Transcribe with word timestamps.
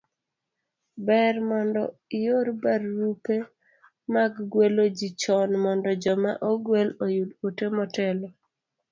ber 1.07 1.35
mondo 1.49 1.81
ior 2.19 2.47
barupe 2.61 3.35
mag 4.13 4.33
gwelo 4.51 4.83
ji 4.97 5.09
chon 5.21 5.49
mondo 5.63 5.89
joma 6.03 6.31
ogwel 6.51 6.89
oyud 7.05 7.29
ote 7.47 7.65
motelo 7.77 8.27